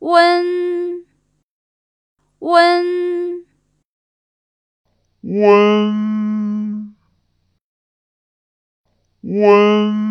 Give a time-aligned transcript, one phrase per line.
[0.00, 1.04] 温
[2.38, 3.44] 温。
[5.22, 6.94] 温
[9.22, 10.07] 温。